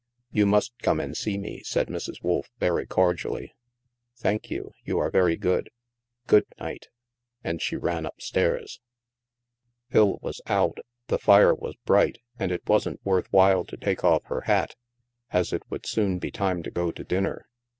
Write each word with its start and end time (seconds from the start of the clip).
"You 0.31 0.47
must 0.47 0.73
come 0.81 0.99
and 0.99 1.15
see 1.15 1.37
me," 1.37 1.61
said 1.63 1.87
Mrs. 1.87 2.23
Wolf 2.23 2.49
very 2.57 2.87
cordially." 2.87 3.53
Thank 4.23 4.49
you. 4.49 4.71
You 4.83 4.97
are 4.97 5.11
very 5.11 5.35
good. 5.37 5.69
Good 6.25 6.47
night'* 6.59 6.87
And 7.43 7.61
she 7.61 7.75
ran 7.75 8.07
up 8.07 8.19
stairs. 8.19 8.79
Phil 9.91 10.17
was 10.23 10.41
out, 10.47 10.79
the 11.05 11.19
fire 11.19 11.53
was 11.53 11.75
bright, 11.85 12.17
and 12.39 12.51
it 12.51 12.67
wasn't 12.67 12.99
worth 13.05 13.31
while 13.31 13.63
to 13.63 13.77
take 13.77 14.03
off 14.03 14.23
her 14.25 14.41
hat, 14.41 14.75
as 15.29 15.53
it 15.53 15.61
would 15.69 15.85
soon 15.85 16.17
be 16.17 16.31
time 16.31 16.63
to 16.63 16.71
go 16.71 16.89
to 16.91 17.03
dinner. 17.03 17.45